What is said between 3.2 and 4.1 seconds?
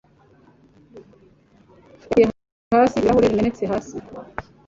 bimenetse hasi.